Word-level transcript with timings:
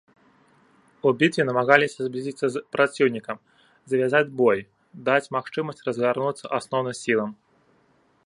У 1.09 1.11
бітве 1.19 1.43
намагаліся 1.49 1.99
зблізіцца 2.07 2.47
з 2.55 2.63
праціўнікам, 2.75 3.37
завязаць 3.93 4.33
бой, 4.39 4.59
даць 5.09 5.31
магчымасць 5.35 5.85
разгарнуцца 5.89 6.45
асноўным 6.61 6.95
сілам. 7.03 7.31